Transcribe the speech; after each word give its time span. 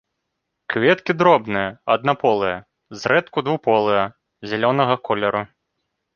Кветкі 0.73 1.13
дробныя, 1.21 1.67
аднаполыя, 1.97 2.57
зрэдку 3.03 3.37
двухполыя, 3.49 4.03
зялёнага 4.55 4.95
колеру. 5.11 5.47